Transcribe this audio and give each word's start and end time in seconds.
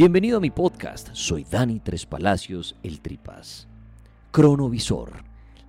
Bienvenido 0.00 0.38
a 0.38 0.40
mi 0.40 0.50
podcast, 0.50 1.10
soy 1.12 1.44
Dani 1.44 1.78
Tres 1.78 2.06
Palacios, 2.06 2.74
el 2.82 3.02
Tripas. 3.02 3.68
Cronovisor, 4.30 5.24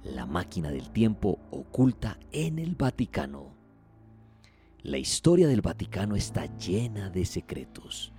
la 0.05 0.25
máquina 0.25 0.71
del 0.71 0.89
tiempo 0.89 1.37
oculta 1.51 2.17
en 2.31 2.57
el 2.57 2.75
Vaticano. 2.75 3.53
La 4.83 4.97
historia 4.97 5.49
del 5.49 5.59
Vaticano 5.59 6.15
está 6.15 6.45
llena 6.57 7.09
de 7.09 7.25
secretos, 7.25 8.13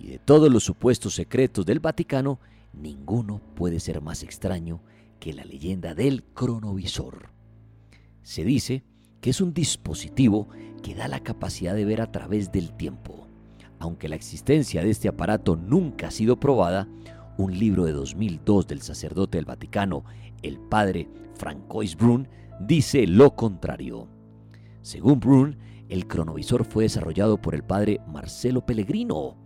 y 0.00 0.08
de 0.08 0.18
todos 0.18 0.50
los 0.50 0.64
supuestos 0.64 1.14
secretos 1.14 1.64
del 1.64 1.78
Vaticano, 1.78 2.40
ninguno 2.72 3.40
puede 3.54 3.78
ser 3.78 4.00
más 4.00 4.24
extraño 4.24 4.82
que 5.20 5.32
la 5.32 5.44
leyenda 5.44 5.94
del 5.94 6.24
cronovisor. 6.24 7.28
Se 8.22 8.42
dice 8.42 8.82
que 9.20 9.30
es 9.30 9.40
un 9.40 9.54
dispositivo 9.54 10.48
que 10.82 10.96
da 10.96 11.06
la 11.06 11.20
capacidad 11.20 11.76
de 11.76 11.84
ver 11.84 12.00
a 12.00 12.10
través 12.10 12.50
del 12.50 12.72
tiempo 12.76 13.21
aunque 13.82 14.08
la 14.08 14.14
existencia 14.14 14.80
de 14.80 14.90
este 14.90 15.08
aparato 15.08 15.56
nunca 15.56 16.06
ha 16.06 16.10
sido 16.12 16.38
probada, 16.38 16.86
un 17.36 17.58
libro 17.58 17.84
de 17.84 17.90
2002 17.90 18.68
del 18.68 18.80
sacerdote 18.80 19.38
del 19.38 19.44
Vaticano, 19.44 20.04
el 20.40 20.60
padre 20.60 21.08
Francois 21.34 21.96
Brun, 21.96 22.28
dice 22.60 23.08
lo 23.08 23.34
contrario. 23.34 24.06
Según 24.82 25.18
Brun, 25.18 25.56
el 25.88 26.06
cronovisor 26.06 26.64
fue 26.64 26.84
desarrollado 26.84 27.42
por 27.42 27.56
el 27.56 27.64
padre 27.64 28.00
Marcelo 28.06 28.64
Pellegrino, 28.64 29.36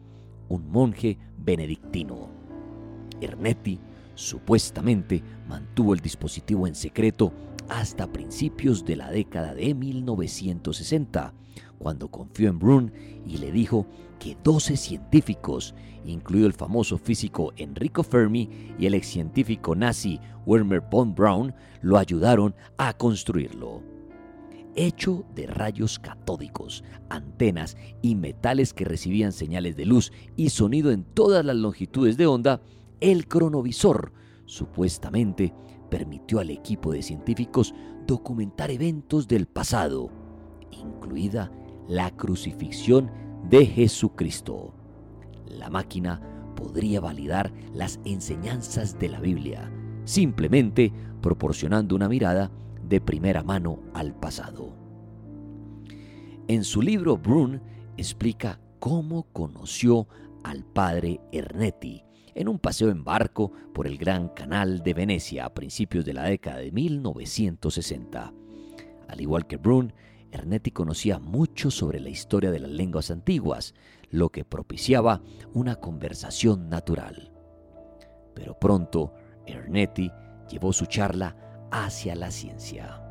un 0.50 0.70
monje 0.70 1.18
benedictino. 1.38 2.28
Ernetti 3.22 3.80
supuestamente 4.14 5.22
mantuvo 5.48 5.94
el 5.94 6.00
dispositivo 6.00 6.66
en 6.66 6.74
secreto 6.74 7.32
hasta 7.70 8.12
principios 8.12 8.84
de 8.84 8.96
la 8.96 9.10
década 9.10 9.54
de 9.54 9.72
1960, 9.72 11.32
cuando 11.78 12.10
confió 12.10 12.48
en 12.48 12.58
Brun 12.58 12.92
y 13.26 13.38
le 13.38 13.52
dijo 13.52 13.86
que 14.18 14.36
12 14.42 14.76
científicos, 14.76 15.74
incluido 16.04 16.46
el 16.46 16.52
famoso 16.52 16.98
físico 16.98 17.52
Enrico 17.56 18.02
Fermi 18.02 18.48
y 18.78 18.86
el 18.86 18.94
ex 18.94 19.06
científico 19.06 19.74
nazi 19.74 20.20
Werner 20.46 20.80
von 20.80 21.14
Braun, 21.14 21.54
lo 21.82 21.98
ayudaron 21.98 22.54
a 22.78 22.92
construirlo. 22.94 23.82
Hecho 24.74 25.24
de 25.34 25.46
rayos 25.46 25.98
catódicos, 25.98 26.84
antenas 27.08 27.76
y 28.02 28.14
metales 28.14 28.74
que 28.74 28.84
recibían 28.84 29.32
señales 29.32 29.76
de 29.76 29.86
luz 29.86 30.12
y 30.36 30.50
sonido 30.50 30.90
en 30.90 31.04
todas 31.04 31.44
las 31.44 31.56
longitudes 31.56 32.16
de 32.16 32.26
onda, 32.26 32.60
el 33.00 33.26
cronovisor 33.26 34.12
supuestamente 34.44 35.54
permitió 35.90 36.40
al 36.40 36.50
equipo 36.50 36.92
de 36.92 37.02
científicos 37.02 37.74
documentar 38.06 38.70
eventos 38.70 39.28
del 39.28 39.46
pasado, 39.46 40.10
incluida 40.70 41.50
la 41.88 42.10
crucifixión 42.10 43.10
de 43.48 43.66
Jesucristo. 43.66 44.74
La 45.46 45.70
máquina 45.70 46.20
podría 46.54 47.00
validar 47.00 47.52
las 47.74 48.00
enseñanzas 48.04 48.98
de 48.98 49.08
la 49.08 49.20
Biblia, 49.20 49.70
simplemente 50.04 50.92
proporcionando 51.20 51.94
una 51.94 52.08
mirada 52.08 52.50
de 52.82 53.00
primera 53.00 53.42
mano 53.42 53.80
al 53.94 54.14
pasado. 54.14 54.74
En 56.48 56.64
su 56.64 56.80
libro, 56.80 57.16
Brun 57.16 57.60
explica 57.96 58.60
cómo 58.78 59.24
conoció 59.32 60.06
al 60.44 60.64
padre 60.64 61.20
Ernetti 61.32 62.04
en 62.36 62.48
un 62.48 62.58
paseo 62.58 62.90
en 62.90 63.02
barco 63.02 63.50
por 63.72 63.86
el 63.86 63.96
Gran 63.96 64.28
Canal 64.28 64.82
de 64.82 64.94
Venecia 64.94 65.46
a 65.46 65.54
principios 65.54 66.04
de 66.04 66.12
la 66.12 66.24
década 66.24 66.58
de 66.58 66.70
1960. 66.70 68.32
Al 69.08 69.20
igual 69.20 69.46
que 69.46 69.56
Brun, 69.56 69.92
Ernetti 70.36 70.70
conocía 70.70 71.18
mucho 71.18 71.70
sobre 71.70 72.00
la 72.00 72.08
historia 72.08 72.50
de 72.50 72.60
las 72.60 72.70
lenguas 72.70 73.10
antiguas, 73.10 73.74
lo 74.10 74.30
que 74.30 74.44
propiciaba 74.44 75.22
una 75.52 75.76
conversación 75.76 76.68
natural. 76.68 77.32
Pero 78.34 78.58
pronto, 78.58 79.14
Ernetti 79.46 80.10
llevó 80.50 80.72
su 80.72 80.86
charla 80.86 81.36
hacia 81.70 82.14
la 82.14 82.30
ciencia. 82.30 83.02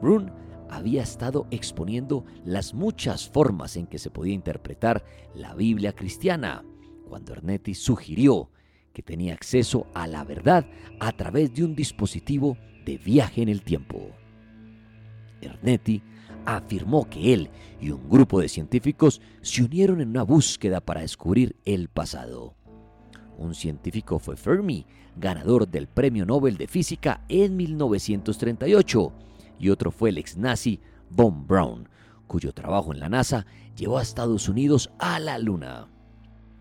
Brun 0.00 0.30
había 0.70 1.02
estado 1.02 1.46
exponiendo 1.50 2.24
las 2.44 2.74
muchas 2.74 3.28
formas 3.28 3.76
en 3.76 3.86
que 3.86 3.98
se 3.98 4.10
podía 4.10 4.34
interpretar 4.34 5.04
la 5.34 5.54
Biblia 5.54 5.94
cristiana, 5.94 6.64
cuando 7.08 7.32
Ernetti 7.32 7.74
sugirió 7.74 8.50
que 8.92 9.02
tenía 9.02 9.32
acceso 9.32 9.86
a 9.94 10.06
la 10.06 10.24
verdad 10.24 10.66
a 11.00 11.12
través 11.12 11.54
de 11.54 11.64
un 11.64 11.74
dispositivo 11.74 12.58
de 12.84 12.98
viaje 12.98 13.42
en 13.42 13.48
el 13.48 13.62
tiempo. 13.62 14.10
Ernetti 15.40 16.02
afirmó 16.56 17.08
que 17.08 17.34
él 17.34 17.50
y 17.80 17.90
un 17.90 18.08
grupo 18.08 18.40
de 18.40 18.48
científicos 18.48 19.20
se 19.42 19.62
unieron 19.62 20.00
en 20.00 20.08
una 20.08 20.22
búsqueda 20.22 20.80
para 20.80 21.02
descubrir 21.02 21.56
el 21.64 21.88
pasado. 21.88 22.54
Un 23.36 23.54
científico 23.54 24.18
fue 24.18 24.36
Fermi, 24.36 24.86
ganador 25.16 25.68
del 25.68 25.86
Premio 25.86 26.24
Nobel 26.24 26.56
de 26.56 26.66
Física 26.66 27.24
en 27.28 27.56
1938, 27.56 29.12
y 29.60 29.68
otro 29.68 29.90
fue 29.90 30.10
el 30.10 30.18
ex 30.18 30.36
nazi 30.36 30.80
Von 31.10 31.46
Braun, 31.46 31.88
cuyo 32.26 32.52
trabajo 32.52 32.92
en 32.92 33.00
la 33.00 33.08
NASA 33.08 33.46
llevó 33.76 33.98
a 33.98 34.02
Estados 34.02 34.48
Unidos 34.48 34.90
a 34.98 35.20
la 35.20 35.38
Luna. 35.38 35.88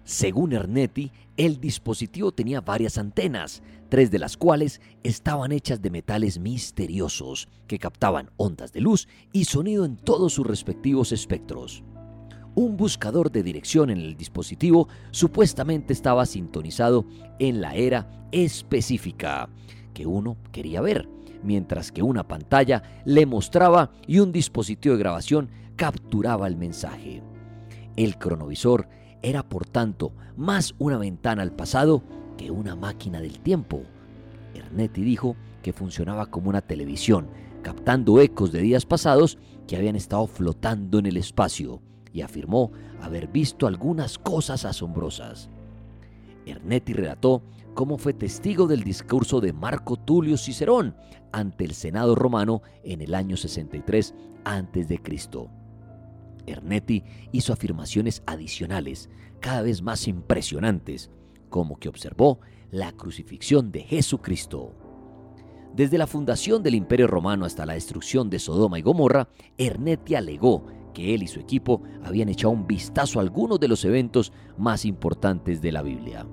Según 0.07 0.53
Ernetti, 0.53 1.11
el 1.35 1.59
dispositivo 1.59 2.31
tenía 2.31 2.61
varias 2.61 2.97
antenas, 2.97 3.61
tres 3.89 4.09
de 4.09 4.19
las 4.19 4.37
cuales 4.37 4.79
estaban 5.03 5.51
hechas 5.51 5.81
de 5.81 5.89
metales 5.89 6.39
misteriosos 6.39 7.49
que 7.67 7.77
captaban 7.77 8.31
ondas 8.37 8.71
de 8.71 8.79
luz 8.79 9.09
y 9.33 9.43
sonido 9.43 9.83
en 9.83 9.97
todos 9.97 10.31
sus 10.31 10.47
respectivos 10.47 11.11
espectros. 11.11 11.83
Un 12.55 12.77
buscador 12.77 13.33
de 13.33 13.43
dirección 13.43 13.89
en 13.89 13.97
el 13.97 14.15
dispositivo 14.15 14.87
supuestamente 15.11 15.91
estaba 15.91 16.25
sintonizado 16.25 17.05
en 17.37 17.59
la 17.59 17.75
era 17.75 18.29
específica 18.31 19.49
que 19.93 20.05
uno 20.05 20.37
quería 20.53 20.79
ver, 20.79 21.09
mientras 21.43 21.91
que 21.91 22.01
una 22.01 22.25
pantalla 22.25 23.01
le 23.03 23.25
mostraba 23.25 23.91
y 24.07 24.19
un 24.19 24.31
dispositivo 24.31 24.95
de 24.95 24.99
grabación 24.99 25.49
capturaba 25.75 26.47
el 26.47 26.55
mensaje. 26.55 27.21
El 27.97 28.17
cronovisor 28.17 28.87
era 29.21 29.47
por 29.47 29.65
tanto 29.65 30.13
más 30.35 30.75
una 30.77 30.97
ventana 30.97 31.41
al 31.41 31.51
pasado 31.51 32.03
que 32.37 32.51
una 32.51 32.75
máquina 32.75 33.19
del 33.19 33.39
tiempo. 33.39 33.83
Ernetti 34.53 35.01
dijo 35.01 35.35
que 35.61 35.73
funcionaba 35.73 36.27
como 36.27 36.49
una 36.49 36.61
televisión, 36.61 37.27
captando 37.63 38.21
ecos 38.21 38.51
de 38.51 38.61
días 38.61 38.85
pasados 38.85 39.37
que 39.67 39.75
habían 39.75 39.95
estado 39.95 40.27
flotando 40.27 40.99
en 40.99 41.07
el 41.07 41.17
espacio, 41.17 41.81
y 42.13 42.21
afirmó 42.21 42.71
haber 43.01 43.27
visto 43.27 43.67
algunas 43.67 44.17
cosas 44.17 44.65
asombrosas. 44.65 45.49
Ernetti 46.45 46.93
relató 46.93 47.43
cómo 47.73 47.97
fue 47.97 48.13
testigo 48.13 48.67
del 48.67 48.83
discurso 48.83 49.41
de 49.41 49.53
Marco 49.53 49.97
Tulio 49.97 50.37
Cicerón 50.37 50.95
ante 51.31 51.65
el 51.65 51.73
Senado 51.73 52.15
romano 52.15 52.61
en 52.83 53.01
el 53.01 53.13
año 53.13 53.37
63 53.37 54.15
a.C. 54.45 55.56
Ernetti 56.47 57.03
hizo 57.31 57.53
afirmaciones 57.53 58.23
adicionales, 58.25 59.09
cada 59.39 59.61
vez 59.61 59.81
más 59.81 60.07
impresionantes, 60.07 61.11
como 61.49 61.77
que 61.77 61.89
observó 61.89 62.39
la 62.71 62.91
crucifixión 62.93 63.71
de 63.71 63.81
Jesucristo. 63.81 64.73
Desde 65.75 65.97
la 65.97 66.07
fundación 66.07 66.63
del 66.63 66.75
Imperio 66.75 67.07
Romano 67.07 67.45
hasta 67.45 67.65
la 67.65 67.73
destrucción 67.73 68.29
de 68.29 68.39
Sodoma 68.39 68.79
y 68.79 68.81
Gomorra, 68.81 69.29
Ernetti 69.57 70.15
alegó 70.15 70.65
que 70.93 71.13
él 71.13 71.21
y 71.21 71.27
su 71.27 71.39
equipo 71.39 71.83
habían 72.03 72.29
echado 72.29 72.49
un 72.49 72.65
vistazo 72.65 73.19
a 73.19 73.21
algunos 73.21 73.59
de 73.59 73.67
los 73.67 73.85
eventos 73.85 74.33
más 74.57 74.85
importantes 74.85 75.61
de 75.61 75.71
la 75.71 75.83
Biblia. 75.83 76.25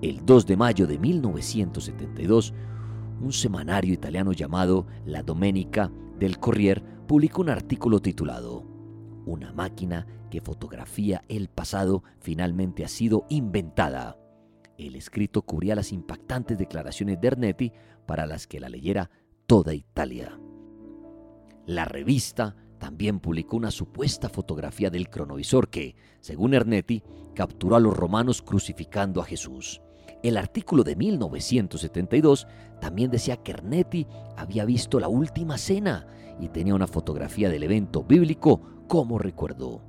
El 0.00 0.24
2 0.24 0.46
de 0.46 0.56
mayo 0.56 0.86
de 0.86 0.98
1972, 0.98 2.54
un 3.20 3.32
semanario 3.32 3.92
italiano 3.92 4.32
llamado 4.32 4.86
La 5.04 5.22
Domenica 5.22 5.90
del 6.18 6.38
Corriere 6.38 6.82
publicó 7.06 7.42
un 7.42 7.50
artículo 7.50 8.00
titulado 8.00 8.64
Una 9.28 9.52
máquina 9.52 10.06
que 10.30 10.40
fotografía 10.40 11.20
el 11.28 11.48
pasado 11.48 12.02
finalmente 12.18 12.82
ha 12.82 12.88
sido 12.88 13.26
inventada. 13.28 14.16
El 14.78 14.96
escrito 14.96 15.42
cubría 15.42 15.74
las 15.74 15.92
impactantes 15.92 16.56
declaraciones 16.56 17.20
de 17.20 17.28
Ernetti 17.28 17.72
para 18.06 18.24
las 18.24 18.46
que 18.46 18.58
la 18.58 18.70
leyera 18.70 19.10
toda 19.46 19.74
Italia. 19.74 20.40
La 21.66 21.84
revista 21.84 22.56
también 22.78 23.20
publicó 23.20 23.58
una 23.58 23.70
supuesta 23.70 24.30
fotografía 24.30 24.88
del 24.88 25.10
cronovisor 25.10 25.68
que, 25.68 25.94
según 26.20 26.54
Ernetti, 26.54 27.02
capturó 27.34 27.76
a 27.76 27.80
los 27.80 27.94
romanos 27.94 28.40
crucificando 28.40 29.20
a 29.20 29.26
Jesús. 29.26 29.82
El 30.22 30.38
artículo 30.38 30.84
de 30.84 30.96
1972 30.96 32.46
también 32.80 33.10
decía 33.10 33.36
que 33.36 33.52
Ernetti 33.52 34.06
había 34.38 34.64
visto 34.64 34.98
la 34.98 35.08
última 35.08 35.58
cena 35.58 36.06
y 36.40 36.48
tenía 36.48 36.74
una 36.74 36.86
fotografía 36.86 37.50
del 37.50 37.64
evento 37.64 38.02
bíblico 38.04 38.77
como 38.88 39.18
recuerdo. 39.18 39.80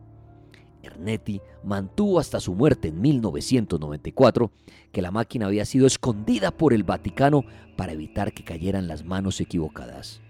Ernetti 0.83 1.41
mantuvo 1.63 2.19
hasta 2.19 2.39
su 2.39 2.53
muerte 2.53 2.89
en 2.89 3.01
1994 3.01 4.51
que 4.91 5.01
la 5.01 5.11
máquina 5.11 5.47
había 5.47 5.65
sido 5.65 5.87
escondida 5.87 6.51
por 6.51 6.73
el 6.73 6.83
Vaticano 6.83 7.43
para 7.75 7.93
evitar 7.93 8.33
que 8.33 8.43
cayeran 8.43 8.87
las 8.87 9.03
manos 9.03 9.41
equivocadas. 9.41 10.21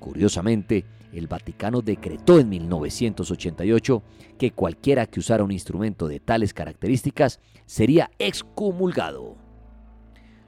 Curiosamente, 0.00 0.84
el 1.12 1.28
Vaticano 1.28 1.80
decretó 1.80 2.38
en 2.38 2.48
1988 2.48 4.02
que 4.38 4.50
cualquiera 4.50 5.06
que 5.06 5.20
usara 5.20 5.44
un 5.44 5.52
instrumento 5.52 6.08
de 6.08 6.20
tales 6.20 6.52
características 6.52 7.40
sería 7.64 8.10
excomulgado. 8.18 9.36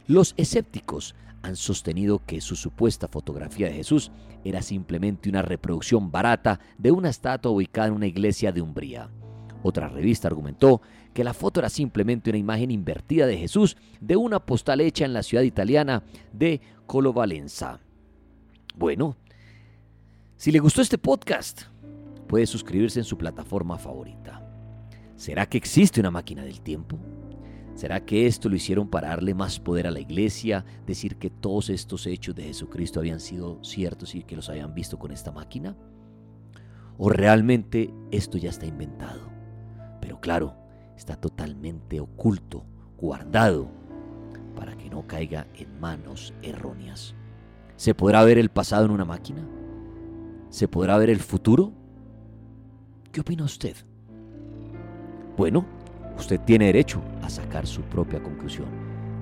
Los 0.07 0.35
escépticos 0.37 1.15
han 1.43 1.57
sostenido 1.57 2.21
que 2.25 2.41
su 2.41 2.57
supuesta 2.57 3.09
fotografía 3.09 3.69
de 3.69 3.75
Jesús 3.75 4.11
era 4.45 4.63
simplemente 4.63 5.29
una 5.29 5.43
reproducción 5.43 6.11
barata 6.11 6.61
de 6.79 6.91
una 6.91 7.11
estatua 7.11 7.53
ubicada 7.53 7.89
en 7.89 7.95
una 7.95 8.07
iglesia 8.07 8.53
de 8.53 8.63
Umbría. 8.63 9.11
Otra 9.63 9.89
revista 9.89 10.29
argumentó 10.29 10.81
que 11.13 11.25
la 11.25 11.35
foto 11.35 11.61
era 11.61 11.69
simplemente 11.69 12.31
una 12.31 12.39
imagen 12.39 12.71
invertida 12.71 13.27
de 13.27 13.37
Jesús 13.37 13.77
de 14.01 14.17
una 14.17 14.41
postal 14.41 14.81
hecha 14.81 15.05
en 15.05 15.13
la 15.13 15.23
ciudad 15.23 15.43
italiana 15.43 16.03
de 16.33 16.61
Colovalenza. 16.87 17.81
Bueno, 18.77 19.17
si 20.37 20.53
le 20.53 20.61
gustó 20.61 20.81
este 20.81 20.99
podcast, 20.99 21.63
puede 22.29 22.47
suscribirse 22.47 23.01
en 23.01 23.05
su 23.05 23.19
plataforma 23.19 23.79
favorita. 23.79 24.45
¿Será 25.17 25.47
que 25.47 25.59
existe 25.59 25.99
una 25.99 26.13
máquina 26.13 26.45
del 26.45 26.61
tiempo? 26.61 26.97
¿Será 27.79 28.05
que 28.05 28.27
esto 28.27 28.49
lo 28.49 28.57
hicieron 28.57 28.89
para 28.89 29.11
darle 29.11 29.35
más 29.35 29.61
poder 29.61 29.87
a 29.87 29.93
la 29.93 30.01
iglesia, 30.01 30.65
decir 30.85 31.15
que 31.15 31.31
todos 31.31 31.71
estos 31.71 32.09
hechos 32.09 32.35
de 32.35 32.43
Jesucristo 32.43 32.99
habían 32.99 33.21
sido 33.21 33.63
ciertos 33.63 34.17
y 34.17 34.25
que 34.25 34.35
los 34.35 34.49
habían 34.49 34.75
visto 34.75 34.99
con 34.99 35.13
esta 35.13 35.31
máquina? 35.31 35.77
¿O 36.97 37.09
realmente 37.09 37.95
esto 38.11 38.37
ya 38.37 38.51
está 38.51 38.67
inventado? 38.67 39.31
Pero 40.01 40.19
claro, 40.19 40.57
está 40.97 41.15
totalmente 41.15 42.01
oculto, 42.01 42.65
guardado, 42.97 43.69
para 44.57 44.77
que 44.77 44.91
no 44.91 45.07
caiga 45.07 45.47
en 45.55 45.79
manos 45.79 46.35
erróneas. 46.43 47.15
¿Se 47.77 47.95
podrá 47.95 48.25
ver 48.25 48.39
el 48.39 48.49
pasado 48.49 48.87
en 48.87 48.91
una 48.91 49.05
máquina? 49.05 49.47
¿Se 50.49 50.67
podrá 50.67 50.99
ver 50.99 51.11
el 51.11 51.21
futuro? 51.21 51.73
¿Qué 53.13 53.21
opina 53.21 53.45
usted? 53.45 53.77
Bueno, 55.37 55.65
usted 56.17 56.41
tiene 56.41 56.67
derecho 56.67 57.01
sacar 57.29 57.67
su 57.67 57.83
propia 57.83 58.23
conclusión. 58.23 58.69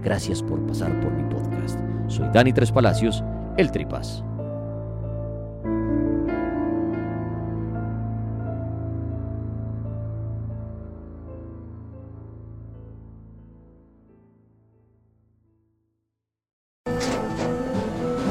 Gracias 0.03 0.43
por 0.43 0.64
pasar 0.67 0.99
por 1.00 1.12
mi 1.12 1.25
podcast. 1.25 1.79
Soy 2.08 2.29
Dani 2.32 2.53
Tres 2.53 2.70
Palacios, 2.70 3.25
el 3.56 3.70
Tripas. 3.70 4.23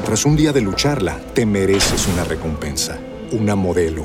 Tras 0.04 0.24
un 0.24 0.36
día 0.36 0.52
de 0.52 0.60
lucharla, 0.62 1.18
te 1.34 1.44
mereces 1.44 2.08
una 2.08 2.24
recompensa, 2.24 2.96
una 3.32 3.56
modelo, 3.56 4.04